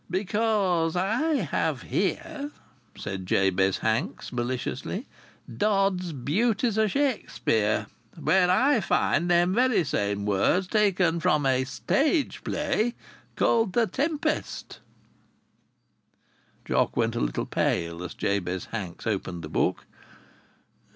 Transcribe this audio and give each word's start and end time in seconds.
"Because 0.09 0.95
I 0.95 1.35
have 1.35 1.83
here," 1.83 2.49
said 2.97 3.27
Jabez 3.27 3.77
Hanks, 3.85 4.33
maliciously, 4.33 5.05
"Dod's 5.47 6.11
Beauties 6.11 6.75
o' 6.79 6.87
Shakspere, 6.87 7.85
where 8.19 8.49
I 8.49 8.79
find 8.79 9.29
them 9.29 9.53
very 9.53 9.83
same 9.83 10.25
words, 10.25 10.65
taken 10.65 11.19
from 11.19 11.45
a 11.45 11.65
stage 11.65 12.43
play 12.43 12.95
called 13.35 13.73
The 13.73 13.85
Tempest." 13.85 14.79
Jock 16.65 16.97
went 16.97 17.15
a 17.15 17.19
little 17.19 17.45
pale 17.45 18.01
as 18.03 18.15
Jabez 18.15 18.69
Hanks 18.71 19.05
opened 19.05 19.43
the 19.43 19.49
book. 19.49 19.85